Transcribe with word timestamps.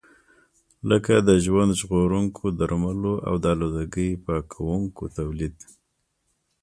لکه 0.89 1.13
د 1.27 1.29
ژوند 1.45 1.71
ژغورونکو 1.79 2.45
درملو 2.59 3.13
او 3.27 3.35
د 3.43 3.45
آلودګۍ 3.53 4.09
پاکونکو 4.25 5.03
تولید. 5.17 5.55